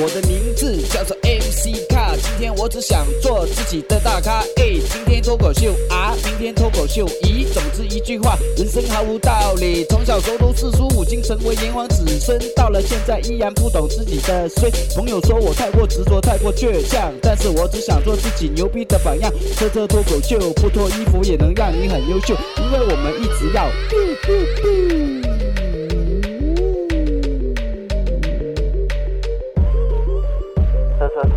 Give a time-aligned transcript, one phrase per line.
[0.00, 4.44] 我的名字叫做 MC 卡，今天我只想做自己的大咖。
[4.54, 7.04] 哎，今天脱口秀啊，明天脱口秀。
[7.24, 9.84] 咦，总之一句话，人生毫无道理。
[9.90, 14.70] 从小熟读四书五经，成为炎黄子孙，到了现在依然不懂自己的衰。
[14.94, 19.32] 朋友说我太过执着，太过倔强，但是我只想做自己牛逼的榜样。
[19.56, 23.68] 车车脱口秀，不脱衣服也能让你很优秀，因为我们一直要。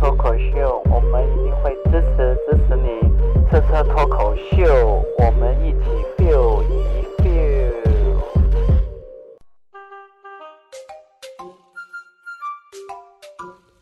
[0.00, 2.88] 脱口秀，我们一定会支持支持你。
[3.50, 5.84] 车车脱口秀，我们一起
[6.16, 7.74] feel 一 feel。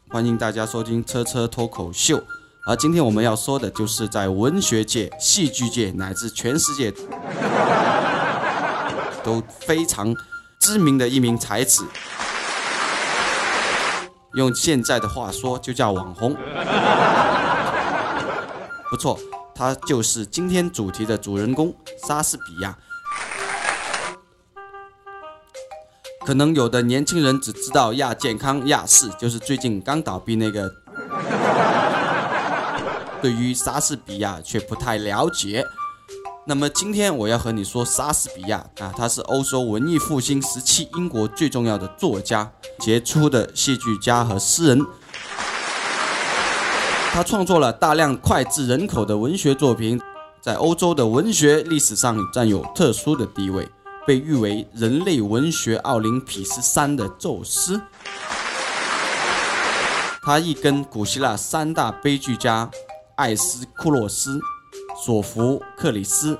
[0.08, 2.20] 欢迎大家收听车车脱口秀，
[2.66, 6.92] 而今天我们要说的就是在文学界、戏剧界乃至全世界
[9.22, 10.12] 都非常
[10.58, 11.84] 知名的一名才子，
[14.34, 16.36] 用现在的话说就叫网红。
[18.90, 19.18] 不错，
[19.54, 21.74] 他就是今天主题的主人公
[22.06, 22.78] 莎士比亚。
[26.26, 30.70] 可能有的年轻人只知道亚健康、亚视，就是最近刚倒闭那个。
[33.20, 35.64] 对于莎士比亚却不太了解。
[36.48, 44.86] 那么今天我要和你说莎士比亚啊，他是欧洲文艺复兴时期英国最重要的作家、杰出的戏剧家和诗人。
[47.12, 50.00] 他创作了大量脍炙人口的文学作品，
[50.40, 53.68] 在欧洲的文学历史上占有特殊的地位。
[54.06, 57.78] 被誉为人类文学奥林匹斯山的宙斯，
[60.22, 62.70] 他亦跟古希腊三大悲剧家
[63.16, 64.40] 艾斯库洛斯、
[65.04, 66.38] 索福克里斯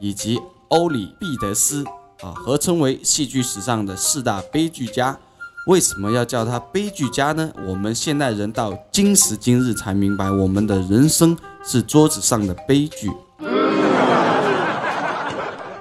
[0.00, 1.84] 以及欧里庇得斯
[2.22, 5.18] 啊合称为戏剧史上的四大悲剧家。
[5.66, 7.50] 为什么要叫他悲剧家呢？
[7.66, 13.10] 我们现代人到今时今日才明白，我们的人生是桌子上的悲剧，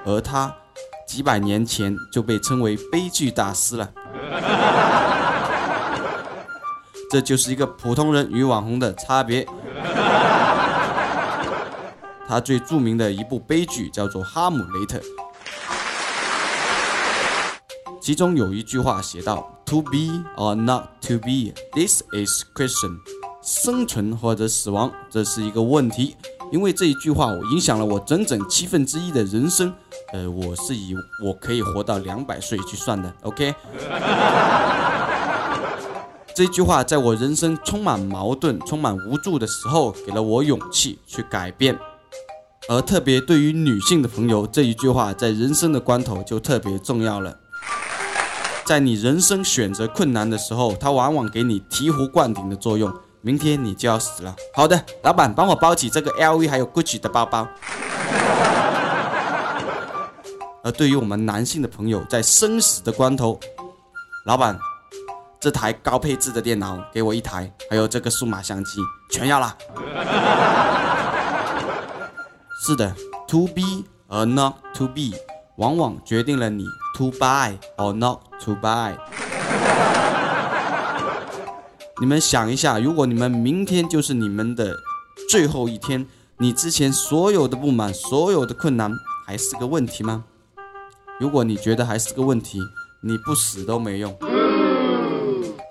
[0.06, 0.54] 而他。
[1.08, 3.90] 几百年前就被称为悲剧大师了，
[7.10, 9.48] 这就是一个普通人与网红的差别。
[12.28, 14.98] 他最著名的一部悲剧叫做《哈姆雷特》，
[18.02, 22.98] 其中有一句话写道：“To be or not to be, this is question。”
[23.42, 26.18] 生存或者死亡，这是一个问题。
[26.52, 29.74] 因为这一句话，我影响了我整整七分之一的人生。
[30.12, 33.14] 呃，我是以我可以活到两百岁去算的。
[33.22, 33.56] OK，
[36.36, 41.78] 这句话在我人生充满矛盾、充满无助的时候，给了我勇气去改变。
[42.70, 47.38] 而特别对于女性的朋友，这一句话在人生的关头就特别重要了。
[48.66, 52.94] 在你人生选择困难的时候，它往往给你醍醐灌顶的作用。
[53.22, 54.36] 明天你就要死了。
[54.54, 57.48] 好的，老板，帮我包起这个 LV 还有 Gucci 的包包。
[60.64, 63.40] 而对于我们男性的朋友，在生死的关头，
[64.26, 64.60] 老板，
[65.40, 69.58] 这台高配置的电脑给我一台，还有这个数码相机全要了。
[72.60, 72.96] 是的
[73.28, 75.16] ，To be or not to be，
[75.58, 76.66] 往往决定了你
[76.98, 78.98] To buy or not to buy。
[82.02, 84.76] 你们想一下，如果你们明天就是你们的
[85.30, 86.08] 最后一天，
[86.40, 88.92] 你之前所有的不满、所有的困难
[89.28, 90.24] 还是个问题吗？
[91.20, 92.60] 如果你觉得还是个问题，
[93.02, 94.18] 你不死都没用。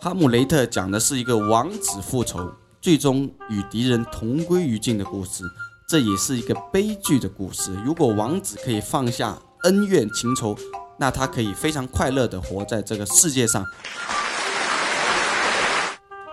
[0.01, 5.43] 哈姆雷特讲的是一个王子复仇，最终与敌人同归于尽的故事，
[5.89, 7.73] 这也是一个悲剧的故事。
[7.85, 10.57] 如果王子可以放下恩怨情仇，
[10.99, 13.65] 那他可以非常快乐地活在这个世界上。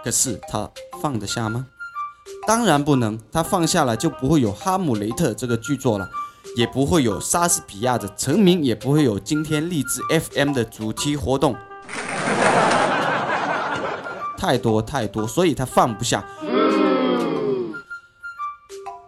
[0.04, 0.68] 可是他
[1.00, 1.68] 放得下吗？
[2.48, 3.20] 当然不能。
[3.32, 6.10] 他放下了，就不会有《哈姆雷特》这个剧作了，
[6.58, 11.56] 也不会有莎士比亚的成名，也不会有今天励志 FM 的主题活动。
[14.36, 16.26] 太多太多，所以他放不下。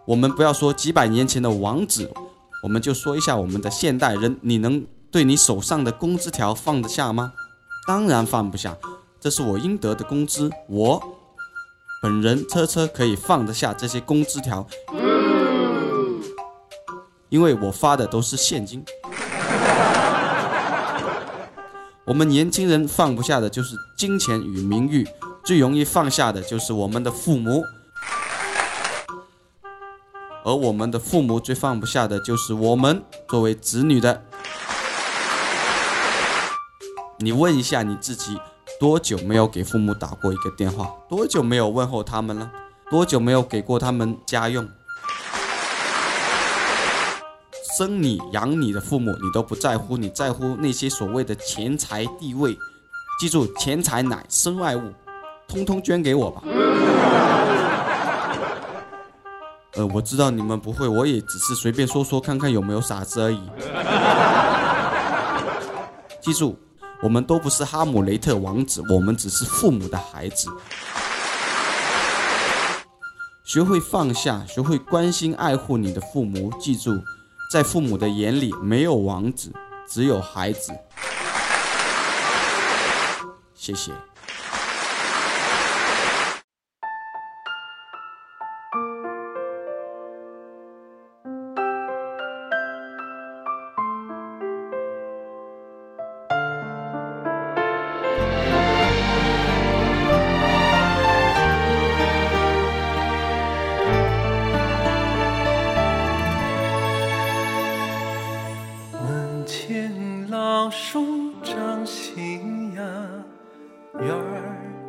[0.06, 2.08] 我们不要说几百年前的王子，
[2.62, 7.32] 我们就说一下我们的现代人，你能对你手上的工资条放得下吗？
[7.88, 8.76] 当然放不下。
[9.18, 11.02] 这是我应得的工资，我
[12.00, 14.64] 本人车车可以放得下这些工资条，
[17.28, 18.84] 因为我发的都是现金。
[22.04, 25.04] 我们年轻人放不下的就是金钱与名誉，
[25.44, 27.64] 最容易放下的就是我们的父母，
[30.46, 34.22] 而我们的父母最放不下的就是我们作为子女的。
[37.18, 38.38] 你问一下你自己。
[38.78, 40.92] 多久没有给父母打过一个电话？
[41.08, 42.52] 多久没有问候他们了？
[42.90, 44.68] 多久没有给过他们家用？
[47.78, 52.54] 生你养你的父母，你都不在乎，你在乎那些所谓的钱财地位。
[53.18, 54.92] 记住，钱财乃身外物，
[55.48, 56.42] 通通捐给我吧。
[59.76, 63.40] 呃，我知道你们不会，我也只是随便说说，看看有没有傻子而已。
[66.20, 66.58] 记住，
[67.02, 70.48] 我们都不是哈姆雷特王子，我们只是父母的孩子。
[73.44, 76.52] 学会放下，学会关心爱护你的父母。
[76.58, 76.98] 记住。
[77.48, 79.52] 在父母的眼里，没有王子，
[79.88, 80.72] 只有孩子。
[83.54, 83.92] 谢谢。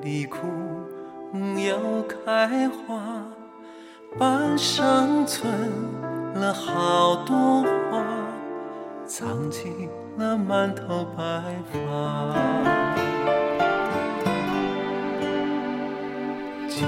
[0.02, 0.40] 里枯
[1.58, 3.02] 又开花
[4.18, 5.52] 半生存
[6.36, 8.04] 了好多话，
[9.06, 11.24] 藏起了满头白
[11.72, 11.78] 发。
[16.68, 16.86] 记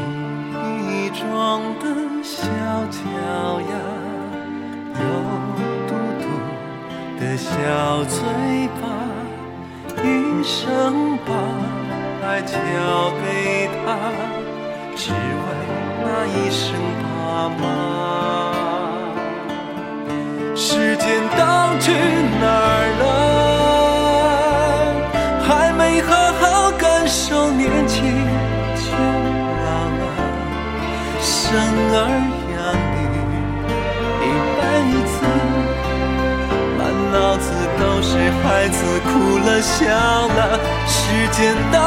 [0.87, 1.25] 忆中
[1.79, 1.85] 的
[2.23, 2.47] 小
[2.89, 2.99] 脚
[3.61, 3.73] 丫，
[4.99, 5.01] 有
[5.87, 5.91] 嘟
[6.21, 6.23] 嘟
[7.19, 8.17] 的小嘴
[8.79, 8.83] 巴，
[10.03, 10.05] 一
[10.43, 11.31] 生把
[12.29, 12.53] 爱交
[13.25, 13.97] 给他，
[14.95, 15.15] 只为。
[16.03, 16.61] 那一声
[17.01, 17.63] 爸妈，
[20.55, 21.05] 时间
[21.35, 21.41] 都
[21.79, 21.91] 去
[22.39, 23.03] 哪儿了？
[25.47, 26.09] 还没好
[26.39, 26.43] 好
[26.77, 27.97] 感受年轻
[28.75, 28.85] 就
[29.65, 29.67] 老
[29.99, 30.01] 了。
[31.19, 31.33] 生
[31.91, 31.97] 儿
[32.53, 32.57] 养
[32.93, 32.97] 女
[34.21, 34.23] 一
[34.55, 34.61] 辈
[35.09, 35.17] 子，
[36.77, 36.79] 满
[37.11, 37.47] 脑子
[37.79, 38.11] 都是
[38.43, 39.09] 孩子哭
[39.39, 39.79] 了笑
[40.27, 40.39] 了。
[40.87, 40.95] 时
[41.31, 41.39] 间
[41.71, 41.77] 都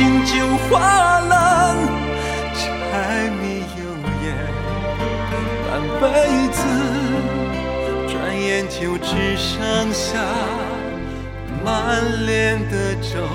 [0.00, 1.76] 心就化了，
[2.54, 3.42] 柴米
[3.76, 3.84] 油
[4.24, 4.26] 盐
[5.68, 5.70] 半
[6.00, 6.02] 辈
[6.48, 6.58] 子，
[8.08, 10.24] 转眼就只剩下
[11.62, 13.28] 满脸的皱。